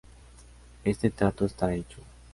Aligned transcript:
Ese 0.83 1.11
trato 1.11 1.45
está 1.45 1.75
hecho". 1.75 1.99